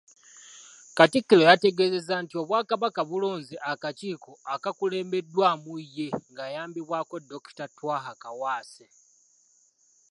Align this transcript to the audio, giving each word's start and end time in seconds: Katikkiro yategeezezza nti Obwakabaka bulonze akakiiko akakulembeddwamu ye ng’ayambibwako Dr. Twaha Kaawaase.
Katikkiro 0.97 1.41
yategeezezza 1.49 2.15
nti 2.23 2.33
Obwakabaka 2.41 3.01
bulonze 3.09 3.55
akakiiko 3.71 4.31
akakulembeddwamu 4.53 5.73
ye 5.95 6.07
ng’ayambibwako 6.31 7.15
Dr. 7.31 7.67
Twaha 7.77 8.11
Kaawaase. 8.21 8.87